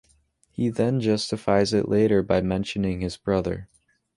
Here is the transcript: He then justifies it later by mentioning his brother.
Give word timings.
He 0.49 0.69
then 0.69 0.99
justifies 0.99 1.73
it 1.73 1.87
later 1.87 2.23
by 2.23 2.41
mentioning 2.41 3.01
his 3.01 3.17
brother. 3.17 3.69